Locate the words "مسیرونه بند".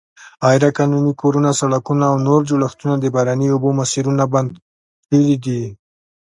3.79-4.51